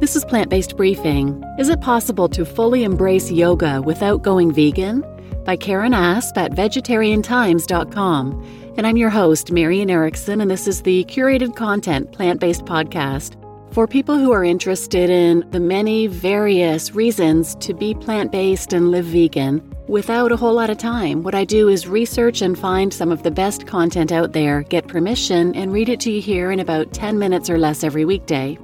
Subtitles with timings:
[0.00, 1.42] This is Plant Based Briefing.
[1.58, 5.04] Is it possible to fully embrace yoga without going vegan?
[5.44, 8.74] By Karen Asp at vegetariantimes.com.
[8.76, 13.34] And I'm your host, Marian Erickson, and this is the curated content plant based podcast
[13.74, 18.92] for people who are interested in the many various reasons to be plant based and
[18.92, 21.24] live vegan without a whole lot of time.
[21.24, 24.86] What I do is research and find some of the best content out there, get
[24.86, 28.56] permission, and read it to you here in about 10 minutes or less every weekday.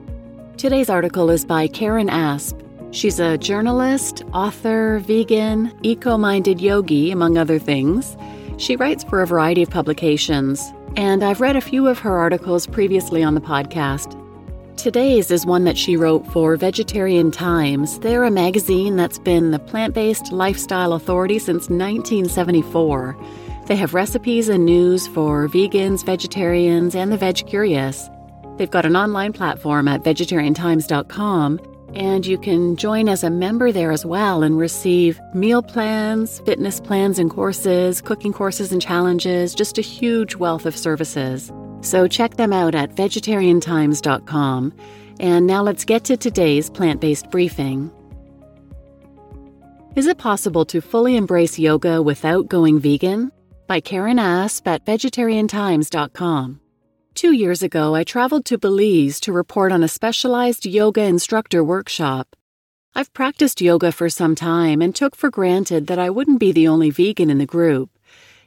[0.56, 2.56] Today's article is by Karen Asp.
[2.92, 8.16] She's a journalist, author, vegan, eco minded yogi, among other things.
[8.56, 12.68] She writes for a variety of publications, and I've read a few of her articles
[12.68, 14.16] previously on the podcast.
[14.76, 17.98] Today's is one that she wrote for Vegetarian Times.
[17.98, 23.16] They're a magazine that's been the plant based lifestyle authority since 1974.
[23.66, 28.08] They have recipes and news for vegans, vegetarians, and the veg curious.
[28.56, 31.60] They've got an online platform at vegetariantimes.com,
[31.94, 36.80] and you can join as a member there as well and receive meal plans, fitness
[36.80, 41.52] plans and courses, cooking courses and challenges, just a huge wealth of services.
[41.80, 44.74] So check them out at vegetariantimes.com.
[45.20, 47.90] And now let's get to today's plant based briefing.
[49.94, 53.30] Is it possible to fully embrace yoga without going vegan?
[53.68, 56.60] By Karen Asp at vegetariantimes.com.
[57.14, 62.34] Two years ago, I traveled to Belize to report on a specialized yoga instructor workshop.
[62.92, 66.66] I've practiced yoga for some time and took for granted that I wouldn't be the
[66.66, 67.90] only vegan in the group.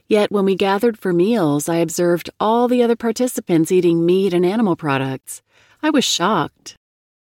[0.06, 4.44] Yet, when we gathered for meals, I observed all the other participants eating meat and
[4.44, 5.40] animal products.
[5.82, 6.76] I was shocked.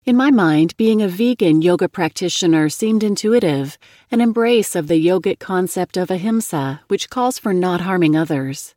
[0.07, 3.77] In my mind, being a vegan yoga practitioner seemed intuitive,
[4.11, 8.75] an embrace of the yogic concept of ahimsa, which calls for not harming others.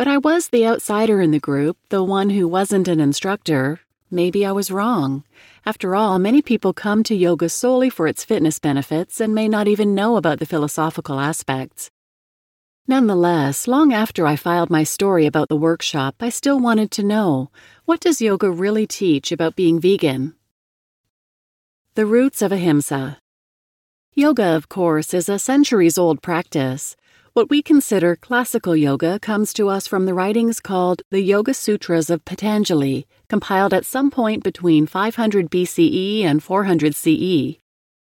[0.00, 3.80] But I was the outsider in the group, the one who wasn't an instructor.
[4.10, 5.24] Maybe I was wrong.
[5.66, 9.68] After all, many people come to yoga solely for its fitness benefits and may not
[9.68, 11.90] even know about the philosophical aspects.
[12.88, 17.50] Nonetheless, long after I filed my story about the workshop, I still wanted to know
[17.84, 20.34] what does yoga really teach about being vegan?
[21.94, 23.18] The roots of ahimsa.
[24.14, 26.96] Yoga, of course, is a centuries old practice.
[27.40, 32.10] What we consider classical yoga comes to us from the writings called the Yoga Sutras
[32.10, 37.56] of Patanjali, compiled at some point between 500 BCE and 400 CE.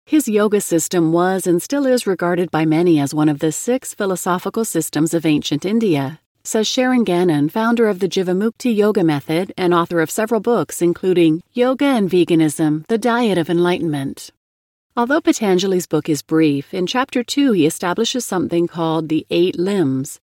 [0.04, 3.94] His yoga system was and still is regarded by many as one of the six
[3.94, 9.72] philosophical systems of ancient India, says Sharon Gannon, founder of the Jivamukti Yoga Method and
[9.72, 14.30] author of several books, including Yoga and Veganism The Diet of Enlightenment.
[14.96, 20.20] Although Patanjali's book is brief, in Chapter 2 he establishes something called the Eight Limbs.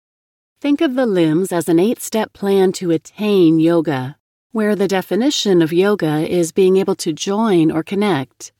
[0.59, 4.17] Think of the limbs as an eight step plan to attain yoga,
[4.51, 8.51] where the definition of yoga is being able to join or connect.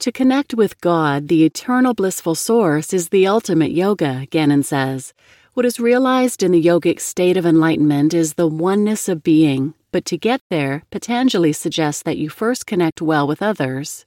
[0.00, 5.14] To connect with God, the eternal blissful source, is the ultimate yoga, Gannon says.
[5.54, 10.04] What is realized in the yogic state of enlightenment is the oneness of being, but
[10.04, 14.04] to get there, Patanjali suggests that you first connect well with others.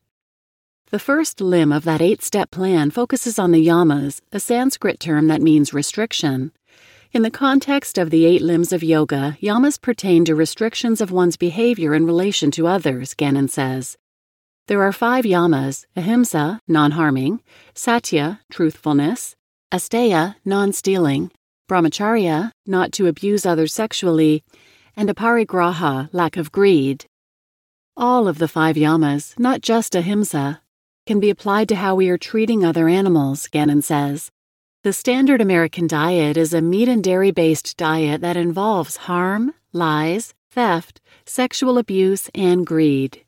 [0.93, 5.25] The first limb of that eight step plan focuses on the yamas, a Sanskrit term
[5.25, 6.51] that means restriction.
[7.11, 11.35] In the context of the eight limbs of yoga, yamas pertain to restrictions of one's
[11.35, 13.97] behavior in relation to others, Gannon says.
[14.67, 17.41] There are five yamas ahimsa, non harming,
[17.73, 19.35] satya, truthfulness,
[19.73, 21.31] asteya, non stealing,
[21.67, 24.43] brahmacharya, not to abuse others sexually,
[24.95, 27.05] and aparigraha, lack of greed.
[27.97, 30.59] All of the five yamas, not just ahimsa,
[31.05, 34.31] can be applied to how we are treating other animals, Gannon says.
[34.83, 40.33] The standard American diet is a meat and dairy based diet that involves harm, lies,
[40.51, 43.25] theft, sexual abuse, and greed.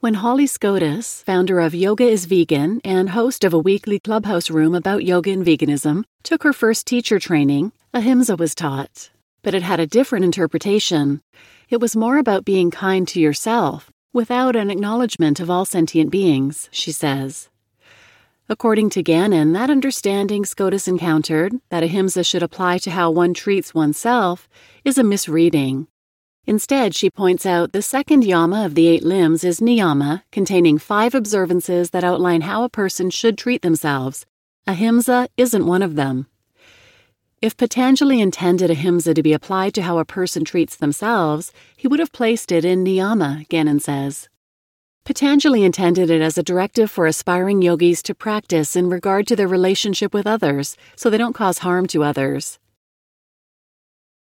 [0.00, 4.74] When Holly Scotus, founder of Yoga is Vegan and host of a weekly clubhouse room
[4.74, 9.10] about yoga and veganism, took her first teacher training, ahimsa was taught.
[9.42, 11.22] But it had a different interpretation.
[11.68, 16.68] It was more about being kind to yourself without an acknowledgement of all sentient beings,
[16.70, 17.48] she says.
[18.48, 23.74] According to Gannon, that understanding Scotus encountered, that ahimsa should apply to how one treats
[23.74, 24.48] oneself,
[24.84, 25.86] is a misreading.
[26.44, 31.14] Instead, she points out the second yama of the eight limbs is niyama, containing five
[31.14, 34.26] observances that outline how a person should treat themselves.
[34.66, 36.26] Ahimsa isn't one of them.
[37.42, 41.98] If Patanjali intended ahimsa to be applied to how a person treats themselves, he would
[41.98, 44.28] have placed it in niyama, Gannon says.
[45.04, 49.48] Patanjali intended it as a directive for aspiring yogis to practice in regard to their
[49.48, 52.60] relationship with others so they don't cause harm to others.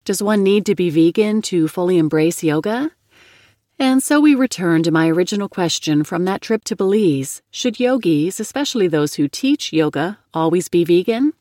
[0.06, 2.92] Does one need to be vegan to fully embrace yoga?
[3.78, 8.40] And so we return to my original question from that trip to Belize Should yogis,
[8.40, 11.34] especially those who teach yoga, always be vegan?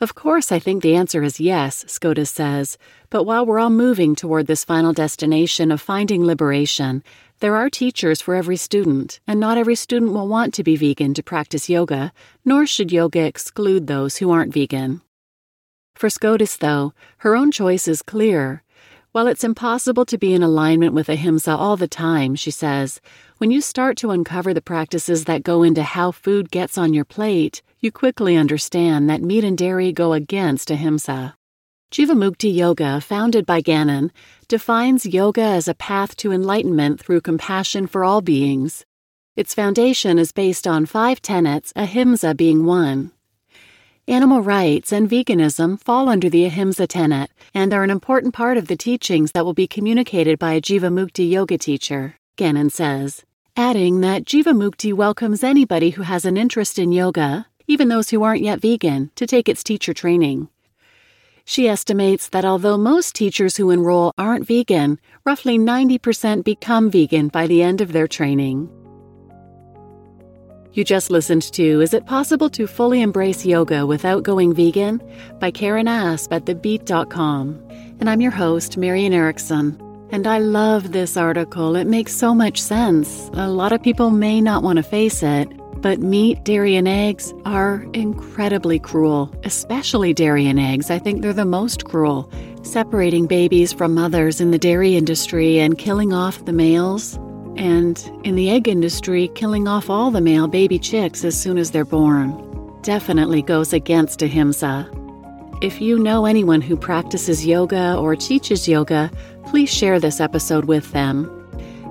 [0.00, 2.76] Of course, I think the answer is yes, Scotus says,
[3.10, 7.04] but while we're all moving toward this final destination of finding liberation,
[7.38, 11.14] there are teachers for every student, and not every student will want to be vegan
[11.14, 12.12] to practice yoga,
[12.44, 15.00] nor should yoga exclude those who aren't vegan.
[15.94, 18.62] For Scotus, though, her own choice is clear.
[19.12, 23.00] While it's impossible to be in alignment with ahimsa all the time, she says,
[23.38, 27.04] when you start to uncover the practices that go into how food gets on your
[27.04, 31.36] plate, you quickly understand that meat and dairy go against ahimsa.
[31.92, 34.10] Jivamukti Yoga, founded by Gannon,
[34.48, 38.84] defines yoga as a path to enlightenment through compassion for all beings.
[39.36, 43.12] Its foundation is based on five tenets, ahimsa being one.
[44.08, 48.66] Animal rights and veganism fall under the Ahimsa tenet and are an important part of
[48.66, 53.24] the teachings that will be communicated by a Jivamukti yoga teacher, Gannon says,
[53.56, 58.42] adding that Jivamukti welcomes anybody who has an interest in yoga, even those who aren't
[58.42, 60.48] yet vegan, to take its teacher training.
[61.44, 67.46] She estimates that although most teachers who enroll aren't vegan, roughly 90% become vegan by
[67.46, 68.70] the end of their training.
[70.72, 75.00] You just listened to Is It Possible to Fully Embrace Yoga Without Going Vegan?
[75.38, 77.62] by Karen Asp at TheBeet.com.
[78.00, 79.80] And I'm your host, Marian Erickson.
[80.10, 81.76] And I love this article.
[81.76, 83.30] It makes so much sense.
[83.34, 85.48] A lot of people may not want to face it,
[85.84, 90.90] but meat, dairy, and eggs are incredibly cruel, especially dairy and eggs.
[90.90, 92.32] I think they're the most cruel,
[92.62, 97.16] separating babies from mothers in the dairy industry and killing off the males
[97.56, 101.70] and in the egg industry, killing off all the male baby chicks as soon as
[101.70, 102.32] they're born
[102.80, 104.90] definitely goes against ahimsa.
[105.60, 109.10] If you know anyone who practices yoga or teaches yoga,
[109.44, 111.43] please share this episode with them.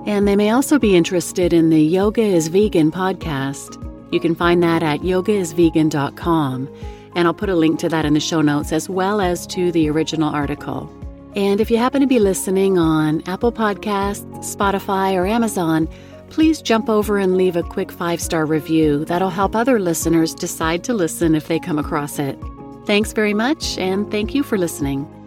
[0.05, 3.79] And they may also be interested in the Yoga is Vegan podcast.
[4.11, 6.69] You can find that at yogaisvegan.com,
[7.15, 9.71] and I'll put a link to that in the show notes as well as to
[9.71, 10.91] the original article.
[11.35, 15.88] And if you happen to be listening on Apple Podcasts, Spotify, or Amazon,
[16.29, 19.05] please jump over and leave a quick five star review.
[19.05, 22.38] That'll help other listeners decide to listen if they come across it.
[22.85, 25.22] Thanks very much, and thank you for listening.